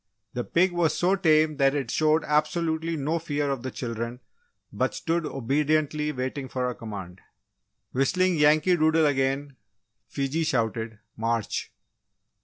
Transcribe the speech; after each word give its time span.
The 0.33 0.43
pig 0.43 0.71
was 0.71 0.97
so 0.97 1.15
tame 1.15 1.57
that 1.57 1.75
it 1.75 1.91
showed 1.91 2.23
absolutely 2.23 2.95
no 2.97 3.19
fear 3.19 3.51
of 3.51 3.61
the 3.61 3.69
children 3.69 4.19
but 4.73 4.95
stood 4.95 5.27
obediently 5.27 6.11
waiting 6.11 6.49
for 6.49 6.67
a 6.67 6.73
command. 6.73 7.21
Whistling 7.91 8.35
Yankee 8.35 8.75
Doodle 8.75 9.05
again, 9.05 9.57
Fiji 10.07 10.43
shouted 10.43 10.97
"March!" 11.15 11.71